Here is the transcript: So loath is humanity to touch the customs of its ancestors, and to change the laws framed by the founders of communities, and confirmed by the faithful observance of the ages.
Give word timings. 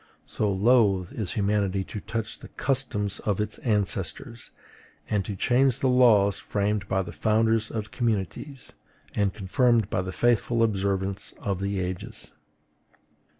So 0.25 0.51
loath 0.51 1.13
is 1.13 1.33
humanity 1.33 1.83
to 1.83 1.99
touch 1.99 2.39
the 2.39 2.47
customs 2.47 3.19
of 3.19 3.39
its 3.39 3.59
ancestors, 3.59 4.49
and 5.07 5.23
to 5.25 5.35
change 5.35 5.77
the 5.79 5.89
laws 5.89 6.39
framed 6.39 6.87
by 6.87 7.03
the 7.03 7.11
founders 7.11 7.69
of 7.69 7.91
communities, 7.91 8.71
and 9.13 9.31
confirmed 9.31 9.91
by 9.91 10.01
the 10.01 10.11
faithful 10.11 10.63
observance 10.63 11.35
of 11.37 11.59
the 11.61 11.79
ages. 11.81 12.33